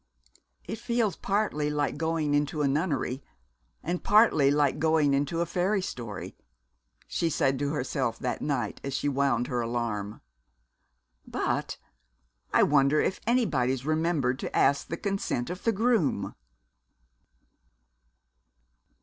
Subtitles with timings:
[0.63, 3.21] "It feels partly like going into a nunnery
[3.83, 6.35] and partly like going into a fairy story,"
[7.05, 10.21] she said to herself that night as she wound her alarm.
[11.27, 11.77] "But
[12.51, 16.33] I wonder if anybody's remembered to ask the consent of the groom!"